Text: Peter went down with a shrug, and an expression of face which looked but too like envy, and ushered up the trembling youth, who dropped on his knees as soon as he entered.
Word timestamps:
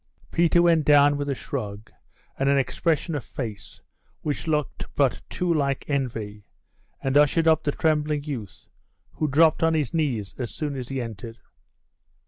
Peter 0.31 0.63
went 0.63 0.83
down 0.83 1.15
with 1.15 1.29
a 1.29 1.35
shrug, 1.35 1.91
and 2.39 2.49
an 2.49 2.57
expression 2.57 3.13
of 3.13 3.23
face 3.23 3.83
which 4.23 4.47
looked 4.47 4.87
but 4.95 5.21
too 5.29 5.53
like 5.53 5.85
envy, 5.87 6.47
and 7.03 7.15
ushered 7.15 7.47
up 7.47 7.63
the 7.63 7.71
trembling 7.71 8.23
youth, 8.23 8.65
who 9.11 9.27
dropped 9.27 9.61
on 9.61 9.75
his 9.75 9.93
knees 9.93 10.33
as 10.39 10.49
soon 10.49 10.75
as 10.75 10.89
he 10.89 10.99
entered. 10.99 11.37